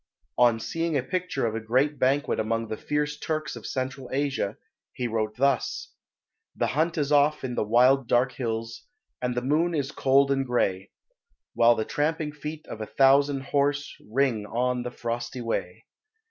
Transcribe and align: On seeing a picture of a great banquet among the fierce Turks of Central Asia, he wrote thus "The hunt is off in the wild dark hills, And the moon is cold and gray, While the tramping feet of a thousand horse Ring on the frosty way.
On 0.39 0.59
seeing 0.59 0.97
a 0.97 1.03
picture 1.03 1.45
of 1.45 1.53
a 1.53 1.59
great 1.59 1.99
banquet 1.99 2.39
among 2.39 2.69
the 2.69 2.75
fierce 2.75 3.19
Turks 3.19 3.55
of 3.55 3.67
Central 3.67 4.09
Asia, 4.11 4.57
he 4.93 5.07
wrote 5.07 5.35
thus 5.37 5.91
"The 6.55 6.65
hunt 6.73 6.97
is 6.97 7.11
off 7.11 7.43
in 7.43 7.53
the 7.53 7.63
wild 7.63 8.07
dark 8.07 8.31
hills, 8.31 8.85
And 9.21 9.35
the 9.35 9.43
moon 9.43 9.75
is 9.75 9.91
cold 9.91 10.31
and 10.31 10.43
gray, 10.43 10.89
While 11.53 11.75
the 11.75 11.85
tramping 11.85 12.31
feet 12.31 12.65
of 12.65 12.81
a 12.81 12.87
thousand 12.87 13.41
horse 13.43 13.95
Ring 14.09 14.47
on 14.47 14.81
the 14.81 14.89
frosty 14.89 15.41
way. 15.41 15.85